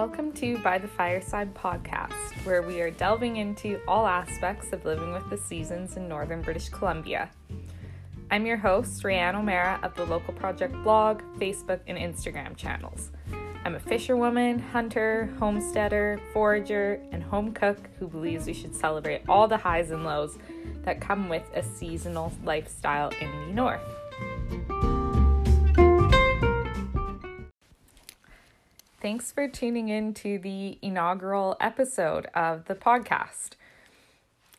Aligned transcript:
Welcome 0.00 0.32
to 0.32 0.56
By 0.56 0.78
the 0.78 0.88
Fireside 0.88 1.54
podcast, 1.54 2.32
where 2.46 2.62
we 2.62 2.80
are 2.80 2.90
delving 2.90 3.36
into 3.36 3.78
all 3.86 4.06
aspects 4.06 4.72
of 4.72 4.82
living 4.86 5.12
with 5.12 5.28
the 5.28 5.36
seasons 5.36 5.98
in 5.98 6.08
northern 6.08 6.40
British 6.40 6.70
Columbia. 6.70 7.30
I'm 8.30 8.46
your 8.46 8.56
host, 8.56 9.02
Raeanne 9.02 9.34
O'Meara 9.34 9.78
of 9.82 9.94
the 9.96 10.06
Local 10.06 10.32
Project 10.32 10.72
blog, 10.82 11.20
Facebook, 11.38 11.80
and 11.86 11.98
Instagram 11.98 12.56
channels. 12.56 13.10
I'm 13.66 13.74
a 13.74 13.78
fisherwoman, 13.78 14.58
hunter, 14.58 15.28
homesteader, 15.38 16.18
forager, 16.32 17.02
and 17.12 17.22
home 17.22 17.52
cook 17.52 17.90
who 17.98 18.08
believes 18.08 18.46
we 18.46 18.54
should 18.54 18.74
celebrate 18.74 19.20
all 19.28 19.48
the 19.48 19.58
highs 19.58 19.90
and 19.90 20.04
lows 20.04 20.38
that 20.84 21.02
come 21.02 21.28
with 21.28 21.44
a 21.54 21.62
seasonal 21.62 22.32
lifestyle 22.42 23.10
in 23.20 23.30
the 23.30 23.52
north. 23.52 24.99
Thanks 29.00 29.32
for 29.32 29.48
tuning 29.48 29.88
in 29.88 30.12
to 30.14 30.38
the 30.38 30.78
inaugural 30.82 31.56
episode 31.58 32.26
of 32.34 32.66
the 32.66 32.74
podcast. 32.74 33.52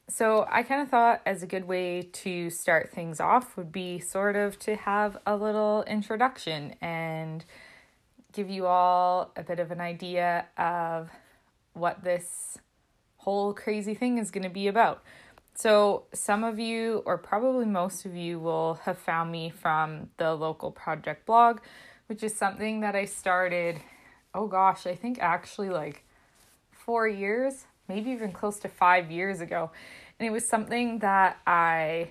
So, 0.07 0.47
I 0.49 0.63
kind 0.63 0.81
of 0.81 0.89
thought 0.89 1.21
as 1.27 1.43
a 1.43 1.45
good 1.45 1.67
way 1.67 2.01
to 2.01 2.49
start 2.49 2.89
things 2.89 3.19
off 3.19 3.55
would 3.55 3.71
be 3.71 3.99
sort 3.99 4.35
of 4.35 4.57
to 4.61 4.77
have 4.77 5.19
a 5.27 5.35
little 5.35 5.83
introduction 5.83 6.73
and 6.81 7.45
give 8.33 8.49
you 8.49 8.65
all 8.65 9.31
a 9.35 9.43
bit 9.43 9.59
of 9.59 9.69
an 9.69 9.79
idea 9.79 10.47
of 10.57 11.11
what 11.73 12.03
this 12.03 12.57
whole 13.17 13.53
crazy 13.53 13.93
thing 13.93 14.17
is 14.17 14.31
going 14.31 14.41
to 14.41 14.49
be 14.49 14.67
about. 14.67 15.03
So, 15.53 16.05
some 16.13 16.43
of 16.43 16.57
you, 16.57 17.03
or 17.05 17.19
probably 17.19 17.65
most 17.65 18.07
of 18.07 18.15
you, 18.15 18.39
will 18.39 18.79
have 18.85 18.97
found 18.97 19.31
me 19.31 19.51
from 19.51 20.09
the 20.17 20.33
local 20.33 20.71
project 20.71 21.27
blog, 21.27 21.59
which 22.07 22.23
is 22.23 22.35
something 22.35 22.79
that 22.79 22.95
I 22.95 23.05
started 23.05 23.79
oh 24.33 24.47
gosh, 24.47 24.85
I 24.85 24.95
think 24.95 25.19
actually 25.19 25.69
like 25.69 26.03
four 26.71 27.07
years, 27.07 27.65
maybe 27.87 28.11
even 28.11 28.31
close 28.31 28.59
to 28.59 28.69
five 28.69 29.11
years 29.11 29.41
ago. 29.41 29.71
And 30.19 30.27
it 30.27 30.31
was 30.31 30.47
something 30.47 30.99
that 30.99 31.37
I 31.45 32.09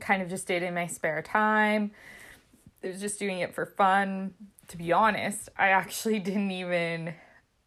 kind 0.00 0.22
of 0.22 0.28
just 0.28 0.46
did 0.46 0.62
in 0.62 0.74
my 0.74 0.86
spare 0.86 1.22
time. 1.22 1.90
I 2.82 2.88
was 2.88 3.00
just 3.00 3.18
doing 3.18 3.40
it 3.40 3.54
for 3.54 3.66
fun. 3.66 4.34
To 4.68 4.76
be 4.76 4.92
honest, 4.92 5.48
I 5.56 5.68
actually 5.68 6.18
didn't 6.20 6.50
even 6.50 7.14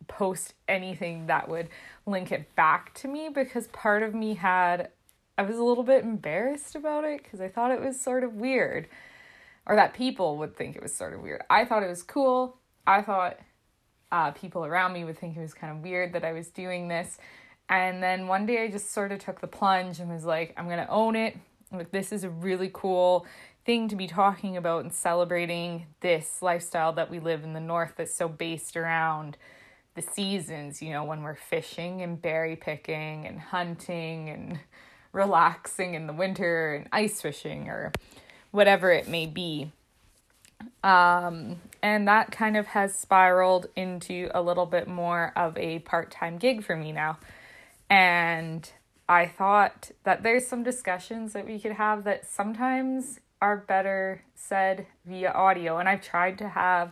post 0.07 0.53
anything 0.67 1.27
that 1.27 1.47
would 1.47 1.69
link 2.05 2.31
it 2.31 2.53
back 2.55 2.93
to 2.95 3.07
me 3.07 3.29
because 3.29 3.67
part 3.67 4.03
of 4.03 4.13
me 4.13 4.35
had, 4.35 4.89
I 5.37 5.43
was 5.43 5.57
a 5.57 5.63
little 5.63 5.83
bit 5.83 6.03
embarrassed 6.03 6.75
about 6.75 7.03
it 7.03 7.23
because 7.23 7.39
I 7.39 7.47
thought 7.47 7.71
it 7.71 7.81
was 7.81 7.99
sort 7.99 8.23
of 8.23 8.35
weird 8.35 8.87
or 9.65 9.75
that 9.75 9.93
people 9.93 10.37
would 10.37 10.55
think 10.55 10.75
it 10.75 10.81
was 10.81 10.93
sort 10.93 11.13
of 11.13 11.21
weird. 11.21 11.43
I 11.49 11.65
thought 11.65 11.83
it 11.83 11.89
was 11.89 12.03
cool. 12.03 12.57
I 12.87 13.01
thought 13.01 13.39
uh, 14.11 14.31
people 14.31 14.65
around 14.65 14.93
me 14.93 15.05
would 15.05 15.17
think 15.17 15.37
it 15.37 15.41
was 15.41 15.53
kind 15.53 15.75
of 15.75 15.83
weird 15.83 16.13
that 16.13 16.23
I 16.23 16.33
was 16.33 16.49
doing 16.49 16.87
this. 16.87 17.17
And 17.69 18.03
then 18.03 18.27
one 18.27 18.45
day 18.45 18.63
I 18.63 18.67
just 18.69 18.91
sort 18.91 19.11
of 19.11 19.19
took 19.19 19.39
the 19.39 19.47
plunge 19.47 19.99
and 19.99 20.09
was 20.09 20.25
like, 20.25 20.53
I'm 20.57 20.65
going 20.65 20.79
to 20.79 20.89
own 20.89 21.15
it. 21.15 21.37
Like, 21.71 21.91
this 21.91 22.11
is 22.11 22.25
a 22.25 22.29
really 22.29 22.69
cool 22.73 23.25
thing 23.65 23.87
to 23.87 23.95
be 23.95 24.07
talking 24.07 24.57
about 24.57 24.83
and 24.83 24.93
celebrating 24.93 25.85
this 26.01 26.41
lifestyle 26.41 26.91
that 26.93 27.09
we 27.09 27.19
live 27.19 27.43
in 27.43 27.53
the 27.53 27.59
North 27.59 27.93
that's 27.95 28.13
so 28.13 28.27
based 28.27 28.75
around 28.75 29.37
the 29.95 30.01
seasons, 30.01 30.81
you 30.81 30.91
know, 30.91 31.03
when 31.03 31.21
we're 31.21 31.35
fishing 31.35 32.01
and 32.01 32.21
berry 32.21 32.55
picking 32.55 33.25
and 33.25 33.39
hunting 33.39 34.29
and 34.29 34.59
relaxing 35.11 35.93
in 35.93 36.07
the 36.07 36.13
winter 36.13 36.75
and 36.75 36.87
ice 36.91 37.21
fishing 37.21 37.69
or 37.69 37.91
whatever 38.51 38.91
it 38.91 39.07
may 39.07 39.25
be. 39.25 39.71
Um, 40.83 41.61
and 41.81 42.07
that 42.07 42.31
kind 42.31 42.57
of 42.57 42.67
has 42.67 42.95
spiraled 42.95 43.67
into 43.75 44.29
a 44.33 44.41
little 44.41 44.65
bit 44.65 44.87
more 44.87 45.33
of 45.35 45.57
a 45.57 45.79
part 45.79 46.11
time 46.11 46.37
gig 46.37 46.63
for 46.63 46.75
me 46.75 46.91
now. 46.91 47.17
And 47.89 48.69
I 49.09 49.27
thought 49.27 49.91
that 50.03 50.23
there's 50.23 50.47
some 50.47 50.63
discussions 50.63 51.33
that 51.33 51.45
we 51.45 51.59
could 51.59 51.73
have 51.73 52.03
that 52.05 52.25
sometimes 52.25 53.19
are 53.41 53.57
better 53.57 54.23
said 54.35 54.85
via 55.05 55.31
audio. 55.31 55.77
And 55.77 55.89
I've 55.89 56.01
tried 56.01 56.37
to 56.37 56.49
have 56.49 56.91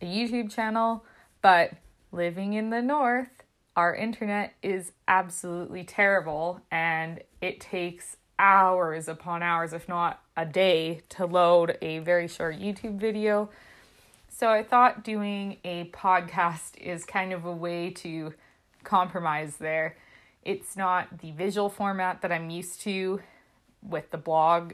a 0.00 0.06
YouTube 0.06 0.52
channel, 0.52 1.04
but 1.42 1.72
living 2.10 2.54
in 2.54 2.70
the 2.70 2.82
North, 2.82 3.44
our 3.76 3.94
internet 3.94 4.54
is 4.62 4.92
absolutely 5.08 5.84
terrible 5.84 6.60
and 6.70 7.20
it 7.40 7.60
takes 7.60 8.16
hours 8.38 9.08
upon 9.08 9.42
hours, 9.42 9.72
if 9.72 9.88
not 9.88 10.22
a 10.36 10.44
day, 10.44 11.00
to 11.10 11.26
load 11.26 11.78
a 11.80 11.98
very 12.00 12.28
short 12.28 12.58
YouTube 12.58 12.96
video. 12.98 13.50
So 14.28 14.48
I 14.48 14.62
thought 14.62 15.04
doing 15.04 15.58
a 15.64 15.84
podcast 15.90 16.76
is 16.76 17.04
kind 17.04 17.32
of 17.32 17.44
a 17.44 17.52
way 17.52 17.90
to 17.90 18.34
compromise 18.82 19.56
there. 19.58 19.96
It's 20.42 20.76
not 20.76 21.18
the 21.18 21.30
visual 21.30 21.68
format 21.68 22.22
that 22.22 22.32
I'm 22.32 22.50
used 22.50 22.80
to 22.82 23.20
with 23.82 24.10
the 24.10 24.18
blog 24.18 24.72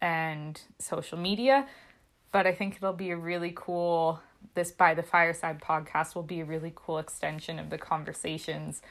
and 0.00 0.60
social 0.78 1.18
media, 1.18 1.68
but 2.32 2.46
I 2.46 2.54
think 2.54 2.76
it'll 2.76 2.92
be 2.92 3.10
a 3.10 3.16
really 3.16 3.52
cool 3.54 4.20
this 4.54 4.72
by 4.72 4.94
the 4.94 5.02
fireside 5.02 5.60
podcast 5.60 6.14
will 6.14 6.22
be 6.22 6.40
a 6.40 6.44
really 6.44 6.72
cool 6.74 6.98
extension 6.98 7.58
of 7.58 7.70
the 7.70 7.78
conversations 7.78 8.82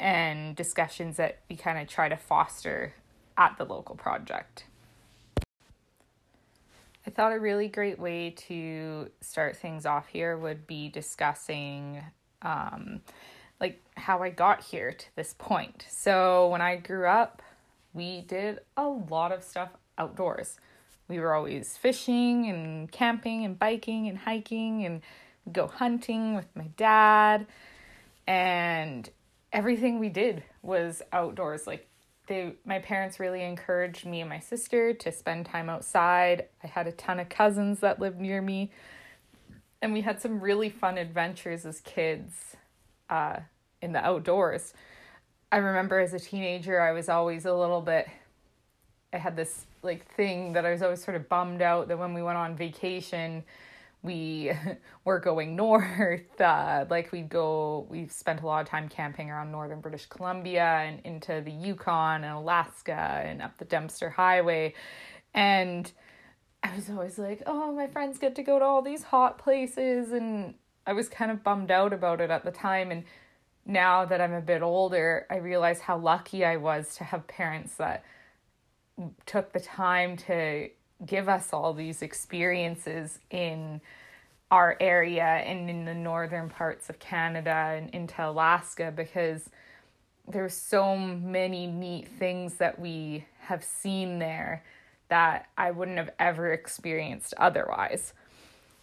and 0.00 0.54
discussions 0.54 1.16
that 1.16 1.40
we 1.50 1.56
kind 1.56 1.78
of 1.78 1.88
try 1.88 2.08
to 2.08 2.16
foster 2.16 2.94
at 3.38 3.56
the 3.56 3.64
local 3.64 3.94
project. 3.94 4.64
I 7.06 7.10
thought 7.10 7.32
a 7.32 7.40
really 7.40 7.68
great 7.68 7.98
way 7.98 8.30
to 8.48 9.10
start 9.22 9.56
things 9.56 9.86
off 9.86 10.08
here 10.08 10.36
would 10.36 10.66
be 10.66 10.90
discussing 10.90 12.02
um, 12.42 13.00
like 13.60 13.80
how 13.96 14.22
I 14.22 14.28
got 14.28 14.62
here 14.62 14.92
to 14.92 15.16
this 15.16 15.34
point. 15.38 15.86
So 15.88 16.48
when 16.48 16.60
I 16.60 16.76
grew 16.76 17.06
up, 17.06 17.40
we 17.94 18.20
did 18.22 18.58
a 18.76 18.86
lot 18.86 19.32
of 19.32 19.42
stuff 19.42 19.70
outdoors. 19.96 20.58
We 21.08 21.18
were 21.18 21.32
always 21.32 21.78
fishing 21.78 22.46
and 22.46 22.92
camping 22.92 23.44
and 23.44 23.58
biking 23.58 24.08
and 24.08 24.18
hiking 24.18 24.84
and 24.84 25.00
go 25.50 25.66
hunting 25.66 26.34
with 26.34 26.48
my 26.54 26.66
dad 26.76 27.46
and 28.26 29.08
everything 29.50 29.98
we 29.98 30.10
did 30.10 30.42
was 30.60 31.00
outdoors 31.10 31.66
like 31.66 31.87
they 32.28 32.52
my 32.64 32.78
parents 32.78 33.18
really 33.18 33.42
encouraged 33.42 34.06
me 34.06 34.20
and 34.20 34.30
my 34.30 34.38
sister 34.38 34.92
to 34.94 35.10
spend 35.10 35.46
time 35.46 35.68
outside. 35.68 36.46
I 36.62 36.66
had 36.66 36.86
a 36.86 36.92
ton 36.92 37.18
of 37.18 37.28
cousins 37.28 37.80
that 37.80 38.00
lived 38.00 38.20
near 38.20 38.40
me. 38.40 38.70
And 39.80 39.92
we 39.92 40.00
had 40.00 40.20
some 40.20 40.40
really 40.40 40.70
fun 40.70 40.98
adventures 40.98 41.64
as 41.64 41.80
kids 41.80 42.56
uh, 43.08 43.40
in 43.80 43.92
the 43.92 44.04
outdoors. 44.04 44.74
I 45.50 45.58
remember 45.58 45.98
as 45.98 46.12
a 46.12 46.18
teenager, 46.18 46.80
I 46.80 46.92
was 46.92 47.08
always 47.08 47.46
a 47.46 47.54
little 47.54 47.80
bit, 47.80 48.08
I 49.12 49.16
had 49.18 49.36
this 49.36 49.66
like 49.82 50.06
thing 50.14 50.52
that 50.52 50.66
I 50.66 50.72
was 50.72 50.82
always 50.82 51.02
sort 51.02 51.16
of 51.16 51.28
bummed 51.28 51.62
out 51.62 51.88
that 51.88 51.98
when 51.98 52.12
we 52.12 52.22
went 52.22 52.36
on 52.36 52.56
vacation, 52.56 53.44
we 54.02 54.52
were 55.04 55.18
going 55.18 55.56
north. 55.56 56.40
Uh, 56.40 56.84
like 56.88 57.12
we'd 57.12 57.28
go, 57.28 57.86
we 57.90 58.06
spent 58.08 58.42
a 58.42 58.46
lot 58.46 58.60
of 58.60 58.68
time 58.68 58.88
camping 58.88 59.30
around 59.30 59.50
northern 59.50 59.80
British 59.80 60.06
Columbia 60.06 60.64
and 60.64 61.00
into 61.04 61.40
the 61.44 61.52
Yukon 61.52 62.24
and 62.24 62.34
Alaska 62.34 63.22
and 63.24 63.42
up 63.42 63.56
the 63.58 63.64
Dempster 63.64 64.10
Highway. 64.10 64.74
And 65.34 65.90
I 66.62 66.74
was 66.74 66.90
always 66.90 67.18
like, 67.18 67.42
oh, 67.46 67.72
my 67.72 67.86
friends 67.86 68.18
get 68.18 68.34
to 68.36 68.42
go 68.42 68.58
to 68.58 68.64
all 68.64 68.82
these 68.82 69.02
hot 69.02 69.38
places. 69.38 70.12
And 70.12 70.54
I 70.86 70.92
was 70.92 71.08
kind 71.08 71.30
of 71.30 71.44
bummed 71.44 71.70
out 71.70 71.92
about 71.92 72.20
it 72.20 72.30
at 72.30 72.44
the 72.44 72.50
time. 72.50 72.90
And 72.90 73.04
now 73.66 74.04
that 74.04 74.20
I'm 74.20 74.32
a 74.32 74.40
bit 74.40 74.62
older, 74.62 75.26
I 75.30 75.36
realize 75.36 75.80
how 75.80 75.98
lucky 75.98 76.44
I 76.44 76.56
was 76.56 76.96
to 76.96 77.04
have 77.04 77.26
parents 77.26 77.74
that 77.74 78.04
took 79.26 79.52
the 79.52 79.60
time 79.60 80.16
to 80.16 80.70
give 81.06 81.28
us 81.28 81.52
all 81.52 81.72
these 81.72 82.02
experiences 82.02 83.18
in 83.30 83.80
our 84.50 84.76
area 84.80 85.22
and 85.22 85.68
in 85.68 85.84
the 85.84 85.94
northern 85.94 86.48
parts 86.48 86.88
of 86.88 86.98
Canada 86.98 87.50
and 87.76 87.90
into 87.90 88.26
Alaska 88.26 88.92
because 88.94 89.50
there's 90.26 90.54
so 90.54 90.96
many 90.96 91.66
neat 91.66 92.08
things 92.08 92.54
that 92.54 92.78
we 92.78 93.24
have 93.40 93.62
seen 93.62 94.18
there 94.18 94.64
that 95.08 95.48
I 95.56 95.70
wouldn't 95.70 95.98
have 95.98 96.10
ever 96.18 96.52
experienced 96.52 97.34
otherwise. 97.36 98.12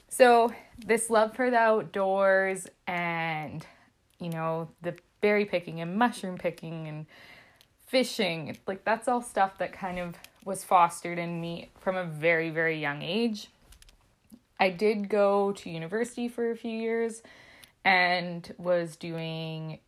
So, 0.09 0.53
this 0.85 1.09
love 1.09 1.35
for 1.35 1.49
the 1.51 1.57
outdoors 1.57 2.67
and, 2.87 3.65
you 4.19 4.29
know, 4.29 4.69
the 4.81 4.95
berry 5.21 5.45
picking 5.45 5.81
and 5.81 5.97
mushroom 5.97 6.37
picking 6.37 6.87
and 6.87 7.05
fishing, 7.87 8.57
like 8.65 8.83
that's 8.85 9.07
all 9.07 9.21
stuff 9.21 9.57
that 9.57 9.73
kind 9.73 9.99
of 9.99 10.15
was 10.45 10.63
fostered 10.63 11.17
in 11.17 11.41
me 11.41 11.71
from 11.79 11.97
a 11.97 12.05
very, 12.05 12.51
very 12.51 12.79
young 12.79 13.01
age. 13.01 13.49
I 14.59 14.69
did 14.69 15.09
go 15.09 15.51
to 15.51 15.69
university 15.69 16.29
for 16.29 16.51
a 16.51 16.55
few 16.55 16.71
years 16.71 17.21
and 17.83 18.53
was 18.57 18.95
doing 18.95 19.79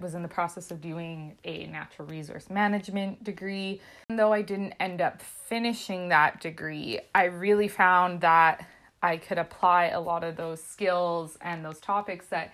was 0.00 0.14
in 0.14 0.22
the 0.22 0.28
process 0.28 0.70
of 0.70 0.80
doing 0.80 1.36
a 1.44 1.66
natural 1.66 2.08
resource 2.08 2.48
management 2.48 3.22
degree. 3.22 3.80
And 4.08 4.18
though 4.18 4.32
I 4.32 4.40
didn't 4.40 4.72
end 4.80 5.02
up 5.02 5.20
finishing 5.20 6.08
that 6.08 6.40
degree, 6.40 7.00
I 7.14 7.24
really 7.24 7.68
found 7.68 8.22
that 8.22 8.66
I 9.02 9.18
could 9.18 9.36
apply 9.36 9.86
a 9.86 10.00
lot 10.00 10.24
of 10.24 10.36
those 10.36 10.62
skills 10.62 11.36
and 11.42 11.62
those 11.62 11.78
topics 11.78 12.26
that 12.28 12.52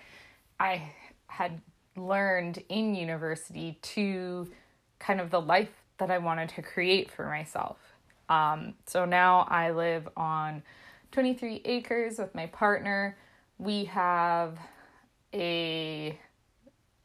I 0.59 0.91
had 1.27 1.61
learned 1.95 2.61
in 2.67 2.93
university 2.93 3.79
to 3.81 4.51
kind 4.99 5.21
of 5.21 5.29
the 5.29 5.41
life 5.41 5.71
that 5.97 6.11
I 6.11 6.17
wanted 6.17 6.49
to 6.49 6.61
create 6.61 7.11
for 7.11 7.25
myself. 7.25 7.77
Um, 8.29 8.73
so 8.85 9.05
now 9.05 9.47
I 9.49 9.71
live 9.71 10.07
on 10.17 10.63
23 11.11 11.61
acres 11.65 12.17
with 12.17 12.33
my 12.35 12.47
partner. 12.47 13.17
We 13.57 13.85
have 13.85 14.57
a 15.33 16.19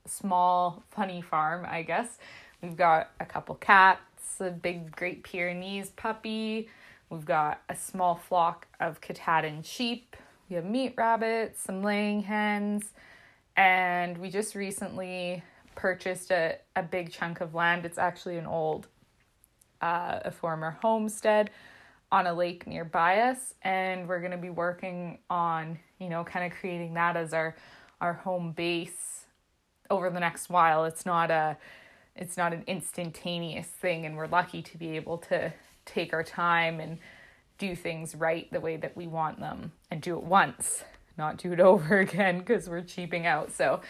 small, 0.06 0.82
funny 0.90 1.22
farm, 1.22 1.66
I 1.68 1.82
guess. 1.82 2.18
We've 2.62 2.76
got 2.76 3.10
a 3.20 3.24
couple 3.24 3.54
cats, 3.56 4.40
a 4.40 4.50
big 4.50 4.94
Great 4.94 5.22
Pyrenees 5.22 5.90
puppy. 5.90 6.68
We've 7.10 7.24
got 7.24 7.62
a 7.68 7.76
small 7.76 8.16
flock 8.16 8.66
of 8.80 9.00
Katahdin 9.00 9.62
sheep. 9.62 10.16
We 10.48 10.56
have 10.56 10.64
meat 10.64 10.94
rabbits, 10.96 11.62
some 11.62 11.82
laying 11.82 12.22
hens, 12.22 12.84
and 13.56 14.18
we 14.18 14.30
just 14.30 14.54
recently 14.54 15.42
purchased 15.74 16.30
a, 16.30 16.56
a 16.76 16.82
big 16.82 17.12
chunk 17.12 17.40
of 17.40 17.54
land. 17.54 17.84
It's 17.84 17.98
actually 17.98 18.38
an 18.38 18.46
old, 18.46 18.88
uh, 19.80 20.20
a 20.24 20.30
former 20.30 20.78
homestead 20.82 21.50
on 22.10 22.26
a 22.26 22.34
lake 22.34 22.66
nearby 22.66 23.20
us, 23.20 23.54
and 23.62 24.06
we're 24.06 24.20
going 24.20 24.32
to 24.32 24.36
be 24.36 24.50
working 24.50 25.18
on, 25.30 25.78
you 25.98 26.08
know, 26.08 26.24
kind 26.24 26.44
of 26.50 26.58
creating 26.58 26.94
that 26.94 27.16
as 27.16 27.32
our 27.32 27.56
our 28.00 28.12
home 28.12 28.50
base 28.52 29.26
over 29.88 30.10
the 30.10 30.20
next 30.20 30.50
while. 30.50 30.84
It's 30.84 31.06
not 31.06 31.30
a 31.30 31.56
it's 32.16 32.36
not 32.36 32.52
an 32.52 32.64
instantaneous 32.66 33.66
thing 33.66 34.04
and 34.04 34.16
we're 34.16 34.26
lucky 34.26 34.60
to 34.60 34.76
be 34.76 34.96
able 34.96 35.16
to 35.16 35.52
take 35.86 36.12
our 36.12 36.22
time 36.22 36.78
and 36.78 36.98
do 37.58 37.74
things 37.74 38.14
right 38.14 38.50
the 38.52 38.60
way 38.60 38.76
that 38.76 38.96
we 38.96 39.06
want 39.06 39.40
them 39.40 39.72
and 39.90 40.02
do 40.02 40.16
it 40.16 40.22
once, 40.22 40.84
not 41.16 41.38
do 41.38 41.52
it 41.52 41.60
over 41.72 41.98
again 41.98 42.38
because 42.38 42.68
we're 42.68 42.82
cheaping 42.82 43.26
out. 43.26 43.52
So 43.52 43.80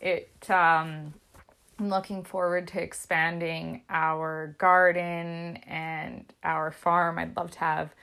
it 0.00 0.30
um 0.50 1.14
I'm 1.78 1.90
looking 1.90 2.24
forward 2.24 2.68
to 2.68 2.82
expanding 2.82 3.82
our 3.90 4.56
garden 4.58 5.58
and 5.66 6.24
our 6.42 6.70
farm. 6.70 7.18
I'd 7.18 7.36
love 7.36 7.50
to 7.52 7.58
have, 7.58 7.94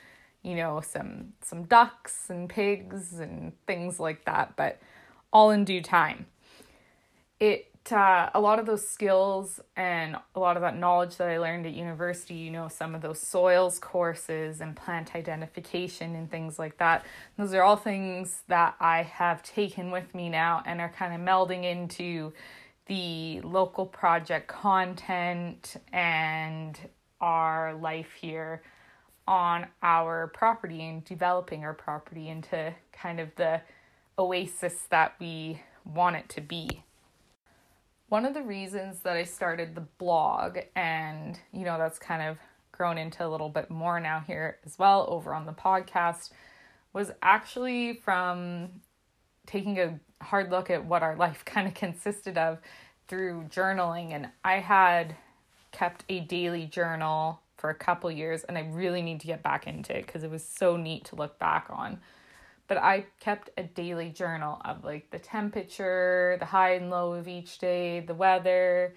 you 0.44 0.56
know, 0.56 0.82
some 0.82 1.34
some 1.42 1.64
ducks 1.64 2.30
and 2.30 2.48
pigs 2.48 3.20
and 3.20 3.54
things 3.66 4.00
like 4.00 4.26
that, 4.26 4.56
but 4.56 4.80
all 5.32 5.50
in 5.50 5.66
due 5.66 5.82
time. 5.82 6.28
It 7.40 7.74
uh, 7.92 8.30
a 8.34 8.40
lot 8.40 8.60
of 8.60 8.66
those 8.66 8.88
skills 8.88 9.60
and 9.76 10.16
a 10.36 10.40
lot 10.40 10.56
of 10.56 10.62
that 10.62 10.78
knowledge 10.78 11.18
that 11.18 11.28
I 11.28 11.38
learned 11.38 11.66
at 11.66 11.74
university, 11.74 12.36
you 12.36 12.50
know, 12.50 12.70
some 12.70 12.96
of 12.96 13.02
those 13.02 13.20
soils 13.20 13.78
courses 13.80 14.62
and 14.62 14.76
plant 14.76 15.16
identification 15.16 16.16
and 16.16 16.32
things 16.32 16.58
like 16.58 16.78
that, 16.78 17.06
those 17.38 17.54
are 17.54 17.62
all 17.62 17.76
things 17.76 18.44
that 18.48 18.76
I 18.80 19.04
have 19.04 19.44
taken 19.44 19.92
with 19.92 20.16
me 20.16 20.30
now 20.30 20.64
and 20.66 20.80
are 20.80 20.90
kind 20.90 21.14
of 21.14 21.20
melding 21.28 21.66
into 21.66 22.32
the 22.88 23.42
local 23.42 23.86
project 23.86 24.48
content 24.48 25.78
and 25.92 26.78
our 27.22 27.74
life 27.76 28.12
here 28.20 28.62
on 29.28 29.68
our 29.82 30.28
property 30.28 30.86
and 30.86 31.06
developing 31.06 31.64
our 31.64 31.74
property 31.74 32.28
into 32.28 32.74
kind 32.92 33.20
of 33.20 33.34
the 33.36 33.62
oasis 34.20 34.76
that 34.90 35.16
we 35.20 35.62
want 35.86 36.16
it 36.16 36.28
to 36.30 36.42
be. 36.42 36.84
One 38.10 38.26
of 38.26 38.34
the 38.34 38.44
reasons 38.44 39.00
that 39.00 39.16
I 39.16 39.24
started 39.24 39.74
the 39.74 39.88
blog, 39.98 40.60
and 40.76 41.40
you 41.52 41.64
know, 41.64 41.78
that's 41.78 42.00
kind 42.00 42.22
of 42.22 42.38
grown 42.72 42.98
into 42.98 43.26
a 43.26 43.30
little 43.30 43.50
bit 43.50 43.70
more 43.70 44.00
now 44.00 44.24
here 44.26 44.58
as 44.66 44.78
well 44.78 45.06
over 45.10 45.34
on 45.34 45.46
the 45.46 45.54
podcast, 45.54 46.32
was 46.92 47.12
actually 47.22 47.94
from 47.94 48.82
taking 49.48 49.80
a 49.80 50.00
hard 50.24 50.52
look 50.52 50.70
at 50.70 50.86
what 50.86 51.04
our 51.04 51.16
life 51.16 51.44
kind 51.46 51.68
of 51.68 51.74
consisted 51.74 52.38
of 52.38 52.60
through 53.08 53.44
journaling. 53.50 54.12
And 54.14 54.30
I 54.44 54.56
had 54.56 55.16
kept 55.72 56.06
a 56.10 56.20
daily 56.22 56.66
journal 56.66 57.42
for 57.58 57.70
a 57.70 57.76
couple 57.76 58.12
years, 58.12 58.44
and 58.44 58.58
I 58.58 58.62
really 58.72 59.02
need 59.02 59.22
to 59.22 59.28
get 59.28 59.42
back 59.42 59.68
into 59.68 59.98
it 59.98 60.06
because 60.06 60.24
it 60.24 60.32
was 60.32 60.44
so 60.44 60.76
neat 60.76 61.06
to 61.06 61.16
look 61.16 61.40
back 61.40 61.68
on 61.70 62.00
but 62.68 62.78
I 62.78 63.06
kept 63.20 63.50
a 63.58 63.64
daily 63.64 64.10
journal 64.10 64.62
of 64.64 64.84
like 64.84 65.12
the 65.12 65.20
temperature, 65.20 66.38
the 66.40 66.46
high 66.46 66.76
and 66.76 66.90
low 66.90 67.14
of 67.14 67.28
each 67.28 67.60
day, 67.60 68.00
the 68.00 68.14
weather, 68.14 68.96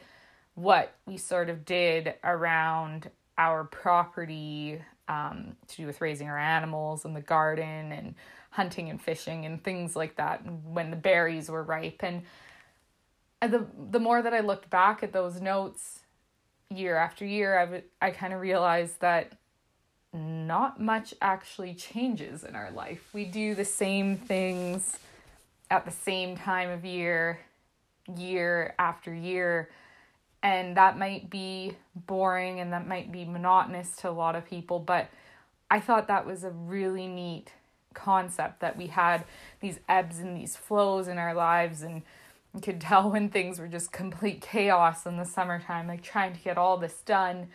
what 0.54 0.94
we 1.04 1.16
sort 1.16 1.50
of 1.50 1.64
did 1.64 2.14
around 2.24 3.10
our 3.36 3.64
property 3.64 4.80
um, 5.08 5.56
to 5.68 5.76
do 5.76 5.86
with 5.86 6.00
raising 6.00 6.28
our 6.28 6.38
animals 6.38 7.04
and 7.04 7.14
the 7.14 7.20
garden 7.20 7.92
and 7.92 8.14
hunting 8.50 8.90
and 8.90 9.00
fishing 9.00 9.44
and 9.44 9.62
things 9.62 9.94
like 9.94 10.16
that 10.16 10.42
when 10.64 10.90
the 10.90 10.96
berries 10.96 11.50
were 11.50 11.62
ripe 11.62 12.02
and 12.02 12.22
the 13.42 13.66
the 13.90 14.00
more 14.00 14.22
that 14.22 14.32
I 14.32 14.40
looked 14.40 14.70
back 14.70 15.02
at 15.02 15.12
those 15.12 15.40
notes 15.40 16.00
year 16.70 16.96
after 16.96 17.24
year 17.24 17.58
I 17.58 17.64
would 17.64 17.84
I 18.00 18.10
kind 18.10 18.32
of 18.32 18.40
realized 18.40 19.00
that 19.00 19.32
not 20.16 20.80
much 20.80 21.14
actually 21.20 21.74
changes 21.74 22.44
in 22.44 22.56
our 22.56 22.70
life. 22.70 23.08
We 23.12 23.24
do 23.24 23.54
the 23.54 23.64
same 23.64 24.16
things 24.16 24.98
at 25.70 25.84
the 25.84 25.90
same 25.90 26.36
time 26.36 26.70
of 26.70 26.84
year, 26.84 27.40
year 28.16 28.74
after 28.78 29.14
year. 29.14 29.70
And 30.46 30.76
that 30.76 30.96
might 30.96 31.28
be 31.28 31.72
boring 31.96 32.60
and 32.60 32.72
that 32.72 32.86
might 32.86 33.10
be 33.10 33.24
monotonous 33.24 33.96
to 33.96 34.08
a 34.08 34.12
lot 34.12 34.36
of 34.36 34.46
people, 34.46 34.78
but 34.78 35.08
I 35.68 35.80
thought 35.80 36.06
that 36.06 36.24
was 36.24 36.44
a 36.44 36.50
really 36.50 37.08
neat 37.08 37.52
concept 37.94 38.60
that 38.60 38.76
we 38.76 38.86
had 38.86 39.24
these 39.58 39.80
ebbs 39.88 40.20
and 40.20 40.36
these 40.36 40.54
flows 40.54 41.08
in 41.08 41.18
our 41.18 41.34
lives 41.34 41.82
and 41.82 42.02
you 42.54 42.60
could 42.60 42.80
tell 42.90 43.10
when 43.10 43.28
things 43.28 43.58
were 43.58 43.66
just 43.66 43.90
complete 43.90 44.40
chaos 44.40 45.04
in 45.04 45.16
the 45.16 45.24
summertime, 45.24 45.88
like 45.88 46.04
trying 46.04 46.32
to 46.32 46.40
get 46.40 46.56
all 46.56 46.76
this 46.76 47.02
done. 47.04 47.48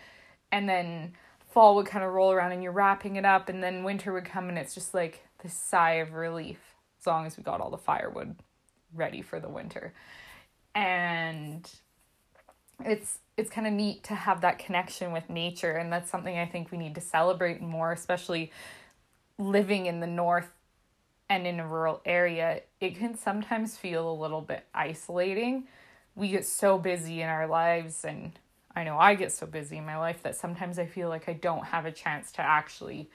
And 0.52 0.68
then 0.68 1.14
fall 1.48 1.76
would 1.76 1.86
kind 1.86 2.04
of 2.04 2.12
roll 2.12 2.34
around 2.34 2.52
and 2.52 2.62
you're 2.62 2.74
wrapping 2.74 3.16
it 3.16 3.24
up 3.24 3.48
and 3.48 3.64
then 3.64 3.86
winter 3.86 4.12
would 4.12 4.26
come 4.26 4.50
and 4.50 4.58
it's 4.58 4.76
just 4.76 4.94
like 4.94 5.26
this 5.42 5.54
sigh 5.54 5.94
of 5.94 6.12
relief 6.12 6.60
as 7.00 7.08
long 7.08 7.26
as 7.26 7.38
we 7.38 7.44
got 7.44 7.62
all 7.62 7.72
the 7.72 7.78
firewood 7.78 8.36
ready 8.94 9.22
for 9.22 9.40
the 9.40 9.48
winter 9.48 9.94
and 10.76 11.72
it's 12.86 13.20
it's 13.38 13.50
kind 13.50 13.66
of 13.66 13.74
neat 13.74 14.04
to 14.04 14.14
have 14.14 14.42
that 14.42 14.60
connection 14.60 15.12
with 15.12 15.30
nature 15.30 15.72
and 15.72 15.92
that's 15.92 16.10
something 16.10 16.38
i 16.38 16.46
think 16.46 16.72
we 16.72 16.78
need 16.78 16.96
to 16.96 17.02
celebrate 17.02 17.62
more 17.62 17.92
especially 17.92 18.52
living 19.38 19.86
in 19.86 20.00
the 20.00 20.08
north 20.08 20.52
and 21.32 21.48
in 21.48 21.62
a 21.62 21.68
rural 21.68 22.02
area. 22.06 22.62
It 22.82 22.98
can 22.98 23.18
sometimes 23.18 23.78
feel 23.78 24.12
a 24.12 24.14
little 24.14 24.42
bit 24.42 24.66
isolating. 24.74 25.64
We 26.14 26.28
get 26.28 26.46
so 26.46 26.78
busy 26.78 27.22
in 27.22 27.30
our 27.30 27.48
lives 27.48 28.04
and 28.04 28.38
I 28.76 28.84
know 28.84 28.98
I 28.98 29.16
get 29.16 29.32
so 29.32 29.46
busy 29.46 29.78
in 29.78 29.86
my 29.86 29.98
life 29.98 30.24
that 30.24 30.36
sometimes 30.36 30.78
I 30.78 30.86
feel 30.86 31.08
like 31.08 31.30
I 31.30 31.34
don't 31.34 31.66
have 31.68 31.86
a 31.86 31.92
chance 31.92 32.34
to 32.34 32.42
actually 32.42 33.10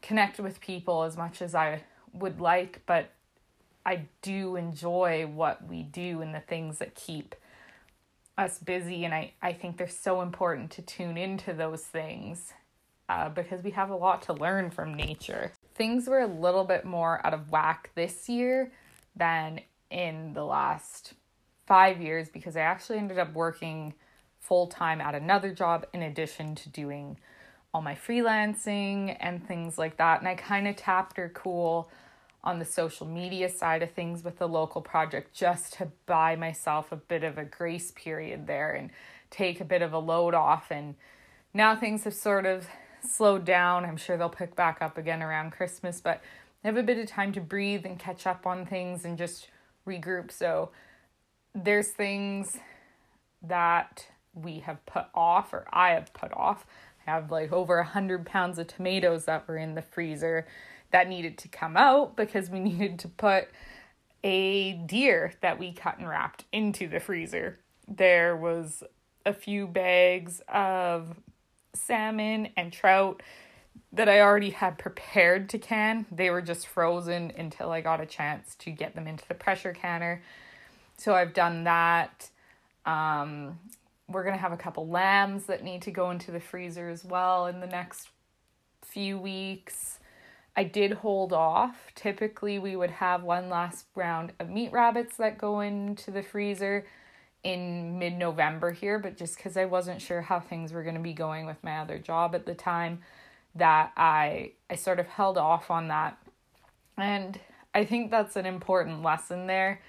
connect 0.00 0.40
with 0.40 0.62
people 0.62 1.02
as 1.02 1.18
much 1.18 1.42
as 1.42 1.54
I 1.54 1.82
would 2.14 2.40
like, 2.40 2.80
but 2.86 3.10
I 3.84 4.06
do 4.22 4.56
enjoy 4.56 5.26
what 5.26 5.66
we 5.68 5.82
do 5.82 6.22
and 6.22 6.34
the 6.34 6.40
things 6.40 6.78
that 6.78 6.94
keep 6.94 7.34
us 8.42 8.58
busy. 8.58 9.04
And 9.04 9.14
I, 9.14 9.32
I 9.40 9.52
think 9.52 9.78
they're 9.78 9.88
so 9.88 10.20
important 10.20 10.70
to 10.72 10.82
tune 10.82 11.16
into 11.16 11.54
those 11.54 11.82
things 11.82 12.52
uh, 13.08 13.28
because 13.30 13.62
we 13.62 13.70
have 13.70 13.90
a 13.90 13.96
lot 13.96 14.22
to 14.22 14.32
learn 14.32 14.70
from 14.70 14.94
nature. 14.94 15.52
Things 15.74 16.06
were 16.06 16.20
a 16.20 16.26
little 16.26 16.64
bit 16.64 16.84
more 16.84 17.24
out 17.26 17.32
of 17.32 17.50
whack 17.50 17.90
this 17.94 18.28
year 18.28 18.72
than 19.16 19.60
in 19.90 20.32
the 20.34 20.44
last 20.44 21.14
five 21.66 22.00
years 22.00 22.28
because 22.28 22.56
I 22.56 22.60
actually 22.60 22.98
ended 22.98 23.18
up 23.18 23.32
working 23.32 23.94
full 24.40 24.66
time 24.66 25.00
at 25.00 25.14
another 25.14 25.52
job 25.54 25.86
in 25.92 26.02
addition 26.02 26.54
to 26.56 26.68
doing 26.68 27.18
all 27.72 27.80
my 27.80 27.94
freelancing 27.94 29.16
and 29.20 29.46
things 29.46 29.78
like 29.78 29.96
that. 29.96 30.20
And 30.20 30.28
I 30.28 30.34
kind 30.34 30.68
of 30.68 30.76
tapped 30.76 31.16
her 31.16 31.30
cool 31.34 31.90
on 32.44 32.58
the 32.58 32.64
social 32.64 33.06
media 33.06 33.48
side 33.48 33.82
of 33.82 33.92
things 33.92 34.24
with 34.24 34.38
the 34.38 34.48
local 34.48 34.80
project 34.80 35.32
just 35.32 35.74
to 35.74 35.88
buy 36.06 36.34
myself 36.34 36.90
a 36.90 36.96
bit 36.96 37.22
of 37.22 37.38
a 37.38 37.44
grace 37.44 37.92
period 37.92 38.46
there 38.46 38.72
and 38.72 38.90
take 39.30 39.60
a 39.60 39.64
bit 39.64 39.82
of 39.82 39.92
a 39.92 39.98
load 39.98 40.34
off. 40.34 40.70
And 40.70 40.96
now 41.54 41.76
things 41.76 42.04
have 42.04 42.14
sort 42.14 42.44
of 42.44 42.66
slowed 43.00 43.44
down. 43.44 43.84
I'm 43.84 43.96
sure 43.96 44.16
they'll 44.16 44.28
pick 44.28 44.56
back 44.56 44.78
up 44.80 44.98
again 44.98 45.22
around 45.22 45.52
Christmas, 45.52 46.00
but 46.00 46.20
I 46.64 46.68
have 46.68 46.76
a 46.76 46.82
bit 46.82 46.98
of 46.98 47.06
time 47.06 47.32
to 47.32 47.40
breathe 47.40 47.86
and 47.86 47.98
catch 47.98 48.26
up 48.26 48.46
on 48.46 48.66
things 48.66 49.04
and 49.04 49.16
just 49.16 49.48
regroup. 49.86 50.30
So 50.32 50.70
there's 51.54 51.88
things 51.88 52.58
that 53.42 54.06
we 54.34 54.60
have 54.60 54.84
put 54.86 55.06
off, 55.14 55.52
or 55.52 55.66
I 55.72 55.90
have 55.90 56.12
put 56.12 56.32
off. 56.32 56.66
I 57.06 57.10
have 57.10 57.30
like 57.30 57.52
over 57.52 57.78
a 57.78 57.84
hundred 57.84 58.24
pounds 58.24 58.58
of 58.58 58.68
tomatoes 58.68 59.24
that 59.26 59.46
were 59.46 59.56
in 59.56 59.74
the 59.74 59.82
freezer 59.82 60.46
that 60.92 61.08
needed 61.08 61.38
to 61.38 61.48
come 61.48 61.76
out 61.76 62.16
because 62.16 62.48
we 62.48 62.60
needed 62.60 62.98
to 63.00 63.08
put 63.08 63.48
a 64.24 64.74
deer 64.74 65.34
that 65.40 65.58
we 65.58 65.72
cut 65.72 65.98
and 65.98 66.08
wrapped 66.08 66.44
into 66.52 66.86
the 66.86 67.00
freezer. 67.00 67.58
There 67.88 68.36
was 68.36 68.84
a 69.26 69.32
few 69.32 69.66
bags 69.66 70.40
of 70.48 71.16
salmon 71.74 72.48
and 72.56 72.72
trout 72.72 73.22
that 73.92 74.08
I 74.08 74.20
already 74.20 74.50
had 74.50 74.78
prepared 74.78 75.48
to 75.50 75.58
can. 75.58 76.06
They 76.10 76.30
were 76.30 76.42
just 76.42 76.66
frozen 76.66 77.32
until 77.36 77.70
I 77.70 77.80
got 77.80 78.00
a 78.00 78.06
chance 78.06 78.54
to 78.56 78.70
get 78.70 78.94
them 78.94 79.06
into 79.06 79.26
the 79.28 79.34
pressure 79.34 79.72
canner. 79.72 80.22
so 80.96 81.14
I've 81.14 81.34
done 81.34 81.64
that. 81.64 82.30
Um, 82.86 83.58
we're 84.08 84.22
going 84.22 84.34
to 84.34 84.40
have 84.40 84.52
a 84.52 84.56
couple 84.56 84.88
lambs 84.88 85.44
that 85.46 85.62
need 85.62 85.82
to 85.82 85.90
go 85.90 86.10
into 86.10 86.30
the 86.30 86.40
freezer 86.40 86.88
as 86.88 87.04
well 87.04 87.46
in 87.46 87.60
the 87.60 87.66
next 87.66 88.08
few 88.84 89.18
weeks. 89.18 89.98
I 90.54 90.64
did 90.64 90.92
hold 90.92 91.32
off. 91.32 91.76
Typically, 91.94 92.58
we 92.58 92.76
would 92.76 92.90
have 92.90 93.22
one 93.22 93.48
last 93.48 93.86
round 93.94 94.32
of 94.38 94.50
meat 94.50 94.72
rabbits 94.72 95.16
that 95.16 95.38
go 95.38 95.60
into 95.60 96.10
the 96.10 96.22
freezer 96.22 96.86
in 97.42 97.98
mid 97.98 98.14
November 98.18 98.70
here, 98.70 98.98
but 98.98 99.16
just 99.16 99.36
because 99.36 99.56
I 99.56 99.64
wasn't 99.64 100.00
sure 100.00 100.20
how 100.20 100.40
things 100.40 100.72
were 100.72 100.82
going 100.82 100.94
to 100.94 101.00
be 101.00 101.14
going 101.14 101.46
with 101.46 101.62
my 101.62 101.78
other 101.78 101.98
job 101.98 102.34
at 102.34 102.46
the 102.46 102.54
time, 102.54 103.00
that 103.54 103.92
I 103.96 104.52
I 104.70 104.76
sort 104.76 105.00
of 105.00 105.06
held 105.06 105.38
off 105.38 105.70
on 105.70 105.88
that. 105.88 106.18
And 106.96 107.40
I 107.74 107.84
think 107.84 108.10
that's 108.10 108.36
an 108.36 108.46
important 108.46 109.02
lesson 109.02 109.46
there 109.46 109.80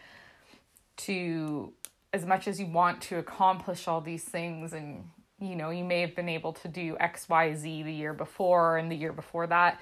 to 0.95 1.73
as 2.13 2.25
much 2.25 2.47
as 2.47 2.59
you 2.59 2.67
want 2.67 3.01
to 3.01 3.17
accomplish 3.17 3.87
all 3.87 3.99
these 3.99 4.23
things 4.23 4.73
and 4.73 5.09
you 5.39 5.55
know 5.55 5.71
you 5.71 5.83
may 5.83 6.01
have 6.01 6.15
been 6.15 6.29
able 6.29 6.53
to 6.53 6.67
do 6.67 6.95
xyz 7.01 7.83
the 7.83 7.91
year 7.91 8.13
before 8.13 8.77
and 8.77 8.91
the 8.91 8.95
year 8.95 9.11
before 9.11 9.47
that 9.47 9.81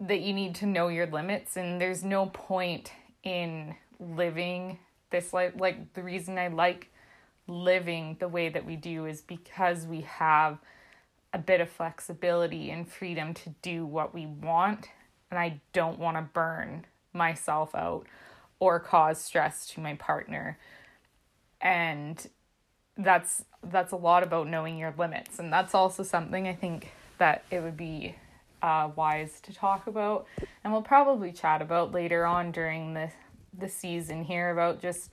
that 0.00 0.20
you 0.20 0.32
need 0.32 0.54
to 0.56 0.66
know 0.66 0.88
your 0.88 1.06
limits 1.06 1.56
and 1.56 1.80
there's 1.80 2.04
no 2.04 2.26
point 2.26 2.92
in 3.22 3.74
living 4.00 4.78
this 5.10 5.32
life 5.32 5.52
like 5.56 5.92
the 5.94 6.02
reason 6.02 6.36
i 6.36 6.48
like 6.48 6.90
living 7.46 8.16
the 8.18 8.28
way 8.28 8.48
that 8.48 8.66
we 8.66 8.74
do 8.74 9.06
is 9.06 9.20
because 9.20 9.86
we 9.86 10.00
have 10.00 10.58
a 11.32 11.38
bit 11.38 11.60
of 11.60 11.68
flexibility 11.68 12.70
and 12.70 12.88
freedom 12.88 13.32
to 13.32 13.50
do 13.62 13.86
what 13.86 14.12
we 14.12 14.26
want 14.26 14.88
and 15.30 15.38
i 15.38 15.60
don't 15.72 15.98
want 15.98 16.16
to 16.16 16.22
burn 16.32 16.84
myself 17.12 17.74
out 17.74 18.06
or 18.58 18.80
cause 18.80 19.20
stress 19.20 19.66
to 19.66 19.80
my 19.80 19.94
partner. 19.94 20.58
And 21.60 22.26
that's 22.96 23.44
that's 23.62 23.92
a 23.92 23.96
lot 23.96 24.22
about 24.22 24.46
knowing 24.46 24.78
your 24.78 24.94
limits 24.96 25.40
and 25.40 25.52
that's 25.52 25.74
also 25.74 26.04
something 26.04 26.46
i 26.46 26.54
think 26.54 26.92
that 27.18 27.44
it 27.50 27.60
would 27.60 27.76
be 27.76 28.14
uh, 28.64 28.90
wise 28.96 29.40
to 29.42 29.52
talk 29.52 29.86
about 29.86 30.26
and 30.62 30.72
we'll 30.72 30.82
probably 30.82 31.30
chat 31.30 31.60
about 31.60 31.92
later 31.92 32.24
on 32.24 32.50
during 32.50 32.94
the 32.94 33.10
the 33.58 33.68
season 33.68 34.24
here 34.24 34.50
about 34.50 34.80
just 34.80 35.10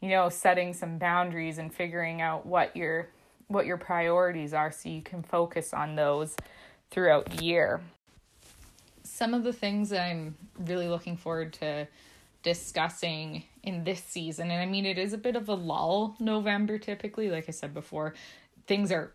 you 0.00 0.08
know 0.08 0.28
setting 0.28 0.74
some 0.74 0.98
boundaries 0.98 1.58
and 1.58 1.72
figuring 1.72 2.20
out 2.20 2.44
what 2.44 2.76
your 2.76 3.08
what 3.46 3.66
your 3.66 3.76
priorities 3.76 4.52
are 4.52 4.72
so 4.72 4.88
you 4.88 5.00
can 5.00 5.22
focus 5.22 5.72
on 5.72 5.94
those 5.94 6.36
throughout 6.90 7.24
the 7.30 7.44
year 7.44 7.80
some 9.04 9.32
of 9.32 9.44
the 9.44 9.52
things 9.52 9.88
that 9.90 10.02
i'm 10.02 10.34
really 10.58 10.88
looking 10.88 11.16
forward 11.16 11.52
to 11.52 11.86
discussing 12.42 13.44
in 13.62 13.84
this 13.84 14.02
season. 14.02 14.50
And 14.50 14.60
I 14.60 14.66
mean, 14.66 14.86
it 14.86 14.98
is 14.98 15.12
a 15.12 15.18
bit 15.18 15.36
of 15.36 15.48
a 15.48 15.54
lull 15.54 16.16
November 16.18 16.78
typically. 16.78 17.30
Like 17.30 17.48
I 17.48 17.52
said 17.52 17.72
before, 17.72 18.14
things 18.66 18.92
are 18.92 19.12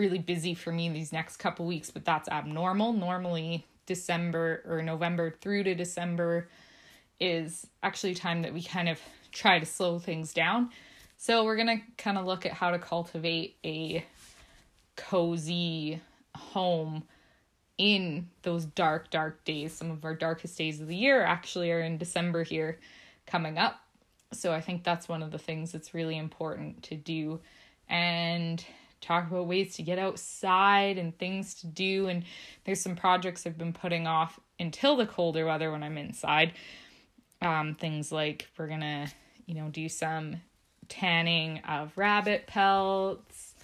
really 0.00 0.18
busy 0.18 0.54
for 0.54 0.72
me 0.72 0.88
these 0.88 1.12
next 1.12 1.36
couple 1.36 1.66
weeks, 1.66 1.90
but 1.90 2.06
that's 2.06 2.28
abnormal. 2.28 2.94
Normally, 2.94 3.66
December 3.84 4.62
or 4.66 4.82
November 4.82 5.30
through 5.42 5.64
to 5.64 5.74
December 5.74 6.48
is 7.20 7.66
actually 7.82 8.14
time 8.14 8.42
that 8.42 8.54
we 8.54 8.62
kind 8.62 8.88
of 8.88 8.98
try 9.30 9.58
to 9.58 9.66
slow 9.66 9.98
things 9.98 10.32
down. 10.32 10.70
So, 11.18 11.44
we're 11.44 11.56
going 11.56 11.66
to 11.66 12.02
kind 12.02 12.16
of 12.16 12.24
look 12.24 12.46
at 12.46 12.52
how 12.52 12.70
to 12.70 12.78
cultivate 12.78 13.56
a 13.62 14.04
cozy 14.96 16.00
home 16.34 17.04
in 17.76 18.28
those 18.42 18.64
dark, 18.64 19.10
dark 19.10 19.44
days. 19.44 19.74
Some 19.74 19.90
of 19.90 20.02
our 20.04 20.14
darkest 20.14 20.56
days 20.56 20.80
of 20.80 20.88
the 20.88 20.96
year 20.96 21.22
actually 21.22 21.70
are 21.72 21.80
in 21.80 21.98
December 21.98 22.42
here 22.42 22.78
coming 23.26 23.58
up. 23.58 23.80
So 24.32 24.52
I 24.52 24.62
think 24.62 24.82
that's 24.82 25.08
one 25.08 25.22
of 25.22 25.30
the 25.30 25.38
things 25.38 25.72
that's 25.72 25.92
really 25.92 26.16
important 26.16 26.84
to 26.84 26.94
do 26.94 27.40
and 27.88 28.64
talk 29.00 29.30
about 29.30 29.46
ways 29.46 29.76
to 29.76 29.82
get 29.82 29.98
outside 29.98 30.98
and 30.98 31.16
things 31.18 31.54
to 31.54 31.66
do. 31.66 32.08
And 32.08 32.24
there's 32.64 32.80
some 32.80 32.96
projects 32.96 33.46
I've 33.46 33.58
been 33.58 33.72
putting 33.72 34.06
off 34.06 34.38
until 34.58 34.96
the 34.96 35.06
colder 35.06 35.46
weather 35.46 35.70
when 35.70 35.82
I'm 35.82 35.98
inside. 35.98 36.52
Um, 37.42 37.74
things 37.74 38.12
like 38.12 38.48
we're 38.58 38.68
gonna, 38.68 39.08
you 39.46 39.54
know, 39.54 39.68
do 39.68 39.88
some 39.88 40.36
tanning 40.88 41.60
of 41.66 41.96
rabbit 41.96 42.46
pelts 42.46 43.54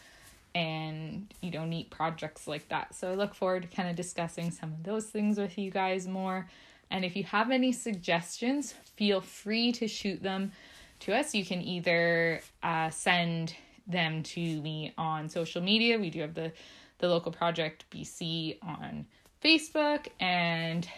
and 0.55 1.35
you 1.43 1.51
know 1.51 1.67
neat 1.67 1.91
projects 1.91 2.47
like 2.47 2.67
that 2.69 2.95
so 2.95 3.11
i 3.11 3.15
look 3.15 3.35
forward 3.35 3.63
to 3.63 3.69
kind 3.69 3.91
of 3.91 3.97
discussing 3.97 4.51
some 4.51 4.73
of 4.73 4.83
those 4.85 5.07
things 5.07 5.37
with 5.37 5.59
you 5.59 5.71
guys 5.71 6.07
more 6.07 6.49
and 6.91 7.05
if 7.05 7.15
you 7.15 7.25
have 7.25 7.51
any 7.51 7.73
suggestions 7.73 8.75
feel 8.95 9.21
free 9.21 9.71
to 9.71 9.87
shoot 9.87 10.23
them 10.23 10.51
to 10.99 11.15
us 11.15 11.35
you 11.35 11.45
can 11.45 11.61
either 11.61 12.41
uh, 12.63 12.89
send 12.89 13.55
them 13.87 14.23
to 14.23 14.41
me 14.41 14.93
on 14.99 15.29
social 15.29 15.63
media 15.63 15.99
we 15.99 16.11
do 16.11 16.21
have 16.21 16.35
the 16.35 16.53
the 16.99 17.09
local 17.09 17.33
project 17.33 17.85
bc 17.91 18.59
on 18.63 19.07
facebook 19.43 20.07
and 20.19 20.89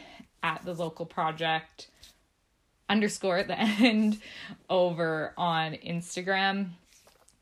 at 0.43 0.65
the 0.65 0.73
local 0.75 1.05
project 1.05 1.89
underscore 2.89 3.39
at 3.39 3.49
the 3.49 3.59
end 3.61 4.19
over 4.71 5.33
on 5.37 5.73
instagram 5.75 6.69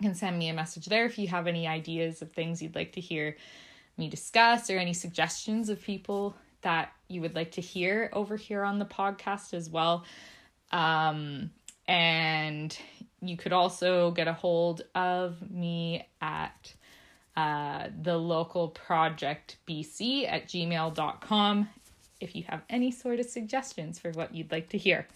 can 0.02 0.14
send 0.14 0.38
me 0.38 0.48
a 0.48 0.54
message 0.54 0.86
there 0.86 1.06
if 1.06 1.18
you 1.18 1.28
have 1.28 1.46
any 1.46 1.66
ideas 1.66 2.22
of 2.22 2.32
things 2.32 2.60
you'd 2.60 2.74
like 2.74 2.92
to 2.92 3.00
hear 3.00 3.36
me 3.96 4.08
discuss 4.08 4.70
or 4.70 4.78
any 4.78 4.92
suggestions 4.92 5.68
of 5.68 5.80
people 5.80 6.36
that 6.62 6.92
you 7.08 7.20
would 7.20 7.34
like 7.34 7.52
to 7.52 7.60
hear 7.60 8.10
over 8.12 8.36
here 8.36 8.62
on 8.62 8.78
the 8.78 8.84
podcast 8.84 9.54
as 9.54 9.70
well. 9.70 10.04
Um, 10.72 11.50
and 11.86 12.76
you 13.20 13.36
could 13.36 13.52
also 13.52 14.10
get 14.10 14.28
a 14.28 14.32
hold 14.32 14.82
of 14.94 15.50
me 15.50 16.06
at 16.20 16.74
uh, 17.36 17.88
the 18.02 18.16
local 18.16 18.68
project 18.68 19.58
bc 19.68 20.26
at 20.30 20.48
gmail.com 20.48 21.68
if 22.20 22.34
you 22.34 22.44
have 22.48 22.62
any 22.70 22.90
sort 22.90 23.20
of 23.20 23.26
suggestions 23.26 23.98
for 23.98 24.10
what 24.12 24.34
you'd 24.34 24.50
like 24.50 24.70
to 24.70 24.78
hear. 24.78 25.06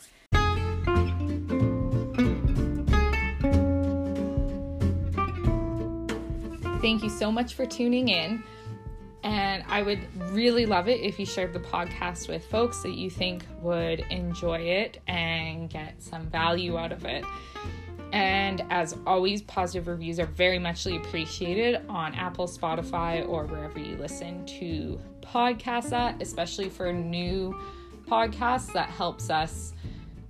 Thank 6.80 7.02
you 7.02 7.10
so 7.10 7.30
much 7.30 7.54
for 7.54 7.66
tuning 7.66 8.08
in. 8.08 8.42
And 9.22 9.62
I 9.68 9.82
would 9.82 10.00
really 10.30 10.64
love 10.64 10.88
it 10.88 11.00
if 11.00 11.18
you 11.18 11.26
shared 11.26 11.52
the 11.52 11.60
podcast 11.60 12.26
with 12.26 12.46
folks 12.46 12.82
that 12.82 12.94
you 12.94 13.10
think 13.10 13.44
would 13.60 14.00
enjoy 14.10 14.60
it 14.60 14.98
and 15.06 15.68
get 15.68 16.02
some 16.02 16.30
value 16.30 16.78
out 16.78 16.90
of 16.90 17.04
it. 17.04 17.22
And 18.12 18.64
as 18.70 18.96
always, 19.06 19.42
positive 19.42 19.86
reviews 19.86 20.18
are 20.18 20.26
very 20.26 20.58
muchly 20.58 20.96
appreciated 20.96 21.82
on 21.88 22.14
Apple, 22.14 22.48
Spotify, 22.48 23.26
or 23.28 23.46
wherever 23.46 23.78
you 23.78 23.96
listen 23.96 24.44
to 24.46 25.00
podcasts 25.20 25.92
at, 25.92 26.20
especially 26.20 26.68
for 26.68 26.92
new 26.92 27.58
podcasts. 28.08 28.72
That 28.72 28.88
helps 28.88 29.30
us 29.30 29.74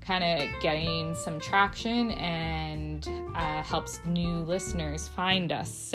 kind 0.01 0.25
of 0.25 0.61
getting 0.61 1.15
some 1.15 1.39
traction 1.41 2.11
and 2.13 3.09
uh, 3.35 3.63
helps 3.63 4.01
new 4.07 4.39
listeners 4.41 5.09
find 5.09 5.53
us. 5.53 5.93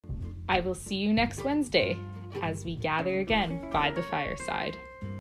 I 0.48 0.60
will 0.62 0.75
see 0.75 0.96
you 0.96 1.13
next 1.13 1.44
Wednesday 1.44 1.98
as 2.42 2.65
we 2.65 2.75
gather 2.75 3.20
again 3.20 3.70
by 3.72 3.92
the 3.92 4.04
fireside. 4.04 4.77